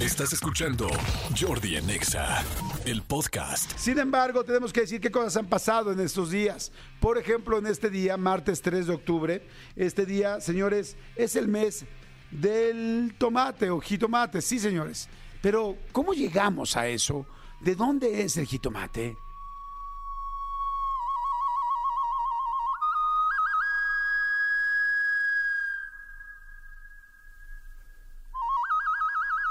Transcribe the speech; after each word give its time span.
Estás 0.00 0.32
escuchando 0.32 0.88
Jordi 1.38 1.76
en 1.76 1.90
Exa, 1.90 2.42
el 2.86 3.02
podcast. 3.02 3.76
Sin 3.76 3.98
embargo, 3.98 4.42
tenemos 4.44 4.72
que 4.72 4.80
decir 4.80 4.98
qué 4.98 5.10
cosas 5.10 5.36
han 5.36 5.46
pasado 5.46 5.92
en 5.92 6.00
estos 6.00 6.30
días. 6.30 6.72
Por 7.00 7.18
ejemplo, 7.18 7.58
en 7.58 7.66
este 7.66 7.90
día, 7.90 8.16
martes 8.16 8.62
3 8.62 8.86
de 8.86 8.94
octubre, 8.94 9.46
este 9.76 10.06
día, 10.06 10.40
señores, 10.40 10.96
es 11.16 11.36
el 11.36 11.48
mes 11.48 11.84
del 12.30 13.14
tomate 13.18 13.68
o 13.68 13.78
jitomate, 13.78 14.40
sí, 14.40 14.58
señores. 14.58 15.06
Pero, 15.42 15.76
¿cómo 15.92 16.14
llegamos 16.14 16.78
a 16.78 16.88
eso? 16.88 17.26
¿De 17.60 17.74
dónde 17.74 18.22
es 18.22 18.38
el 18.38 18.46
jitomate? 18.46 19.18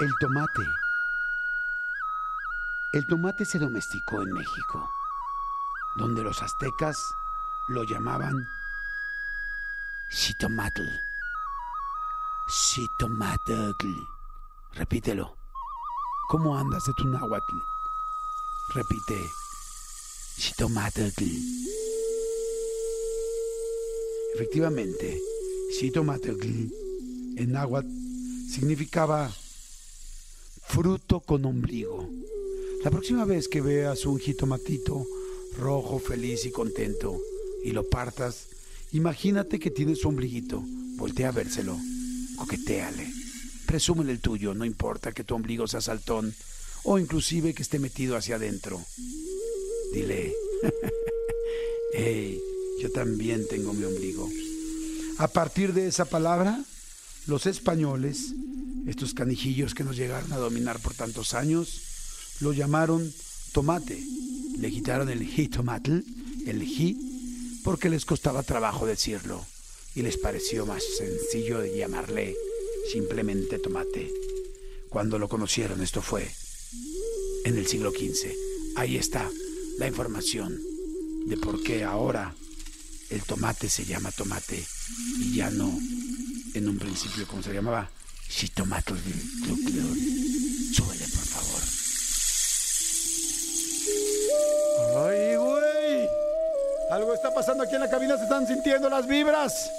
El 0.00 0.16
tomate. 0.18 0.62
El 2.94 3.06
tomate 3.06 3.44
se 3.44 3.58
domesticó 3.58 4.22
en 4.22 4.32
México, 4.32 4.90
donde 5.98 6.22
los 6.22 6.40
aztecas 6.42 6.96
lo 7.68 7.84
llamaban 7.84 8.34
xitomatl. 10.10 10.88
Xitomatl. 12.48 13.94
Repítelo. 14.72 15.36
¿Cómo 16.30 16.56
andas 16.56 16.82
de 16.86 16.92
tu 16.96 17.06
náhuatl? 17.06 17.56
Repite. 18.74 19.20
Xitomatl. 20.38 21.12
Efectivamente, 24.34 25.20
xitomatl 25.78 26.40
en 27.36 27.52
náhuatl 27.52 27.86
significaba 28.50 29.30
fruto 30.70 31.18
con 31.18 31.44
ombligo. 31.44 32.08
La 32.84 32.90
próxima 32.90 33.24
vez 33.24 33.48
que 33.48 33.60
veas 33.60 34.06
un 34.06 34.20
jitomatito 34.20 35.04
rojo, 35.58 35.98
feliz 35.98 36.46
y 36.46 36.52
contento 36.52 37.20
y 37.64 37.72
lo 37.72 37.88
partas, 37.88 38.46
imagínate 38.92 39.58
que 39.58 39.72
tiene 39.72 39.96
su 39.96 40.08
ombliguito. 40.08 40.62
Voltea 40.96 41.30
a 41.30 41.32
vérselo, 41.32 41.76
coquetéale, 42.36 43.12
presúmele 43.66 44.12
el 44.12 44.20
tuyo, 44.20 44.54
no 44.54 44.64
importa 44.64 45.12
que 45.12 45.24
tu 45.24 45.34
ombligo 45.34 45.66
sea 45.66 45.80
saltón 45.80 46.32
o 46.84 46.98
inclusive 46.98 47.52
que 47.52 47.62
esté 47.62 47.80
metido 47.80 48.16
hacia 48.16 48.36
adentro. 48.36 48.80
Dile, 49.92 50.32
hey, 51.94 52.40
yo 52.80 52.92
también 52.92 53.46
tengo 53.48 53.72
mi 53.72 53.84
ombligo. 53.84 54.28
A 55.18 55.26
partir 55.26 55.72
de 55.72 55.88
esa 55.88 56.04
palabra, 56.04 56.62
los 57.26 57.46
españoles 57.46 58.34
estos 58.86 59.14
canijillos 59.14 59.74
que 59.74 59.84
nos 59.84 59.96
llegaron 59.96 60.32
a 60.32 60.36
dominar 60.36 60.78
por 60.80 60.94
tantos 60.94 61.34
años, 61.34 61.80
lo 62.40 62.52
llamaron 62.52 63.12
tomate. 63.52 64.02
Le 64.58 64.70
quitaron 64.70 65.08
el 65.08 65.24
jitomatl, 65.24 66.02
el 66.46 66.62
ji, 66.62 67.60
porque 67.64 67.88
les 67.88 68.04
costaba 68.04 68.42
trabajo 68.42 68.86
decirlo 68.86 69.44
y 69.94 70.02
les 70.02 70.16
pareció 70.16 70.66
más 70.66 70.82
sencillo 70.98 71.64
llamarle 71.64 72.36
simplemente 72.92 73.58
tomate. 73.58 74.10
Cuando 74.88 75.18
lo 75.18 75.28
conocieron, 75.28 75.82
esto 75.82 76.02
fue 76.02 76.28
en 77.44 77.56
el 77.56 77.66
siglo 77.66 77.90
XV. 77.90 78.32
Ahí 78.76 78.96
está 78.96 79.28
la 79.78 79.86
información 79.86 80.58
de 81.26 81.36
por 81.36 81.62
qué 81.62 81.84
ahora 81.84 82.34
el 83.10 83.22
tomate 83.22 83.68
se 83.68 83.84
llama 83.84 84.10
tomate 84.12 84.64
y 85.18 85.34
ya 85.34 85.50
no 85.50 85.76
en 86.54 86.68
un 86.68 86.78
principio 86.78 87.26
como 87.26 87.42
se 87.42 87.52
llamaba 87.52 87.90
Xitomatl 88.30 88.94
Súbele, 90.72 91.04
por 91.08 91.26
favor. 91.26 91.62
¡Ay, 95.10 95.36
güey! 95.36 96.08
Algo 96.92 97.12
está 97.12 97.34
pasando 97.34 97.64
aquí 97.64 97.74
en 97.74 97.80
la 97.80 97.90
cabina, 97.90 98.16
se 98.16 98.22
están 98.22 98.46
sintiendo 98.46 98.88
las 98.88 99.08
vibras. 99.08 99.70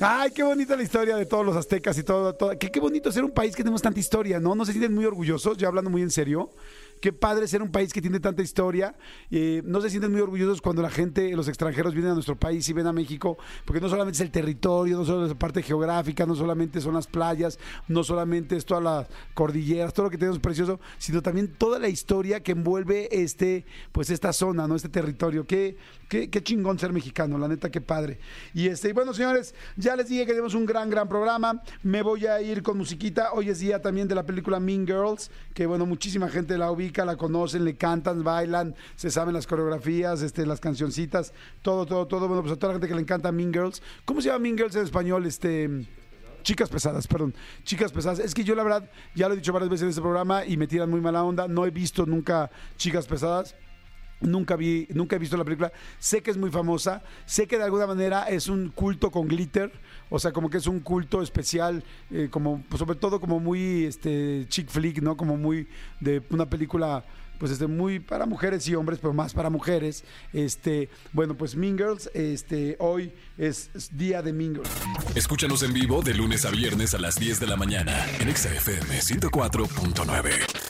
Ay, 0.00 0.30
qué 0.30 0.42
bonita 0.42 0.76
la 0.76 0.82
historia 0.82 1.16
de 1.16 1.26
todos 1.26 1.44
los 1.44 1.56
aztecas 1.56 1.96
y 1.98 2.02
todo. 2.02 2.34
todo. 2.34 2.58
Qué, 2.58 2.70
qué 2.70 2.80
bonito 2.80 3.10
ser 3.10 3.24
un 3.24 3.32
país 3.32 3.56
que 3.56 3.62
tenemos 3.62 3.82
tanta 3.82 4.00
historia, 4.00 4.38
¿no? 4.38 4.54
¿No 4.54 4.64
se 4.66 4.72
sienten 4.72 4.94
muy 4.94 5.06
orgullosos? 5.06 5.56
Ya 5.56 5.68
hablando 5.68 5.90
muy 5.90 6.02
en 6.02 6.10
serio. 6.10 6.50
Qué 7.00 7.14
padre 7.14 7.48
ser 7.48 7.62
un 7.62 7.70
país 7.70 7.92
que 7.94 8.02
tiene 8.02 8.20
tanta 8.20 8.42
historia. 8.42 8.94
Eh, 9.30 9.62
no 9.64 9.80
se 9.80 9.88
sienten 9.88 10.12
muy 10.12 10.20
orgullosos 10.20 10.60
cuando 10.60 10.82
la 10.82 10.90
gente, 10.90 11.34
los 11.34 11.48
extranjeros 11.48 11.94
vienen 11.94 12.10
a 12.12 12.14
nuestro 12.14 12.36
país 12.36 12.68
y 12.68 12.74
ven 12.74 12.86
a 12.86 12.92
México, 12.92 13.38
porque 13.64 13.80
no 13.80 13.88
solamente 13.88 14.16
es 14.16 14.20
el 14.20 14.30
territorio, 14.30 14.98
no 14.98 15.06
solo 15.06 15.24
es 15.24 15.30
la 15.30 15.38
parte 15.38 15.62
geográfica, 15.62 16.26
no 16.26 16.34
solamente 16.34 16.78
son 16.80 16.94
las 16.94 17.06
playas, 17.06 17.58
no 17.88 18.04
solamente 18.04 18.56
es 18.56 18.66
todas 18.66 18.84
las 18.84 19.06
cordilleras, 19.32 19.94
todo 19.94 20.04
lo 20.04 20.10
que 20.10 20.18
tenemos 20.18 20.38
precioso, 20.40 20.78
sino 20.98 21.22
también 21.22 21.48
toda 21.48 21.78
la 21.78 21.88
historia 21.88 22.42
que 22.42 22.52
envuelve 22.52 23.08
este, 23.10 23.64
pues 23.92 24.10
esta 24.10 24.34
zona, 24.34 24.68
¿no? 24.68 24.76
Este 24.76 24.90
territorio. 24.90 25.46
Qué, 25.46 25.78
qué, 26.08 26.28
qué 26.28 26.42
chingón 26.42 26.78
ser 26.78 26.92
mexicano, 26.92 27.38
la 27.38 27.48
neta, 27.48 27.70
qué 27.70 27.80
padre. 27.80 28.18
Y 28.52 28.68
este, 28.68 28.90
y 28.90 28.92
bueno, 28.92 29.14
señores, 29.14 29.54
ya 29.76 29.96
les 29.96 30.08
dije 30.08 30.26
que 30.26 30.32
tenemos 30.32 30.52
un 30.54 30.66
gran, 30.66 30.90
gran 30.90 31.08
programa. 31.08 31.62
Me 31.82 32.02
voy 32.02 32.26
a 32.26 32.42
ir 32.42 32.62
con 32.62 32.76
musiquita. 32.76 33.32
Hoy 33.32 33.48
es 33.48 33.60
día 33.60 33.80
también 33.80 34.06
de 34.06 34.14
la 34.14 34.26
película 34.26 34.60
Mean 34.60 34.86
Girls, 34.86 35.30
que 35.54 35.64
bueno, 35.64 35.86
muchísima 35.86 36.28
gente 36.28 36.58
la 36.58 36.70
ubica 36.70 36.89
la 36.98 37.16
conocen, 37.16 37.64
le 37.64 37.76
cantan, 37.76 38.22
bailan, 38.22 38.74
se 38.96 39.10
saben 39.10 39.34
las 39.34 39.46
coreografías, 39.46 40.22
este, 40.22 40.46
las 40.46 40.60
cancioncitas, 40.60 41.32
todo, 41.62 41.86
todo, 41.86 42.06
todo. 42.06 42.28
Bueno, 42.28 42.42
pues 42.42 42.52
a 42.52 42.56
toda 42.56 42.72
la 42.72 42.74
gente 42.74 42.88
que 42.88 42.94
le 42.94 43.02
encanta 43.02 43.32
Mean 43.32 43.52
Girls. 43.52 43.82
¿Cómo 44.04 44.20
se 44.20 44.28
llama 44.28 44.40
Mean 44.40 44.56
Girls 44.56 44.76
en 44.76 44.82
español? 44.82 45.26
Este. 45.26 45.86
Chicas 46.42 46.70
pesadas, 46.70 47.06
perdón. 47.06 47.34
Chicas 47.64 47.92
pesadas. 47.92 48.18
Es 48.18 48.34
que 48.34 48.44
yo 48.44 48.54
la 48.54 48.62
verdad, 48.62 48.90
ya 49.14 49.28
lo 49.28 49.34
he 49.34 49.36
dicho 49.36 49.52
varias 49.52 49.68
veces 49.68 49.82
en 49.84 49.88
este 49.90 50.00
programa 50.00 50.44
y 50.44 50.56
me 50.56 50.66
tiran 50.66 50.90
muy 50.90 51.00
mala 51.00 51.22
onda. 51.22 51.46
No 51.48 51.66
he 51.66 51.70
visto 51.70 52.06
nunca 52.06 52.50
chicas 52.76 53.06
pesadas. 53.06 53.54
Nunca 54.20 54.56
vi, 54.56 54.86
nunca 54.90 55.16
he 55.16 55.18
visto 55.18 55.36
la 55.36 55.44
película. 55.44 55.72
Sé 55.98 56.22
que 56.22 56.30
es 56.30 56.36
muy 56.36 56.50
famosa. 56.50 57.02
Sé 57.26 57.46
que 57.46 57.58
de 57.58 57.64
alguna 57.64 57.86
manera 57.86 58.24
es 58.24 58.48
un 58.48 58.68
culto 58.70 59.10
con 59.10 59.28
glitter. 59.28 59.72
O 60.10 60.18
sea, 60.18 60.32
como 60.32 60.50
que 60.50 60.58
es 60.58 60.66
un 60.66 60.80
culto 60.80 61.22
especial, 61.22 61.84
eh, 62.10 62.28
como 62.30 62.62
pues, 62.68 62.78
sobre 62.78 62.98
todo 62.98 63.20
como 63.20 63.40
muy 63.40 63.84
este 63.84 64.46
chick 64.48 64.68
flick, 64.68 65.00
¿no? 65.00 65.16
Como 65.16 65.36
muy 65.36 65.68
de 66.00 66.22
una 66.30 66.48
película 66.48 67.04
pues 67.40 67.50
este 67.52 67.66
muy 67.66 67.98
para 67.98 68.26
mujeres 68.26 68.68
y 68.68 68.74
hombres, 68.74 68.98
pero 69.00 69.14
más 69.14 69.32
para 69.32 69.48
mujeres. 69.48 70.04
Este, 70.32 70.90
bueno, 71.12 71.34
pues 71.36 71.56
Mean 71.56 71.76
Girls, 71.76 72.10
este 72.12 72.76
hoy 72.78 73.12
es, 73.38 73.70
día 73.92 74.20
de 74.20 74.34
Mean 74.34 74.56
Girls. 74.56 74.70
Escúchanos 75.16 75.62
en 75.62 75.72
vivo 75.72 76.02
de 76.02 76.14
lunes 76.14 76.44
a 76.44 76.50
viernes 76.50 76.92
a 76.94 76.98
las 76.98 77.18
10 77.18 77.40
de 77.40 77.46
la 77.46 77.56
mañana 77.56 78.06
en 78.20 78.36
XFM 78.36 79.00
104.9. 79.00 80.69